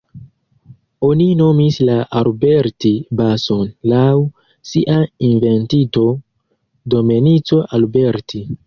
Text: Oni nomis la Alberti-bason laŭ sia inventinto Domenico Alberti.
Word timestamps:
Oni 1.07 1.27
nomis 1.41 1.77
la 1.89 1.97
Alberti-bason 2.21 3.63
laŭ 3.93 4.09
sia 4.73 4.99
inventinto 5.31 6.11
Domenico 6.97 7.67
Alberti. 7.81 8.49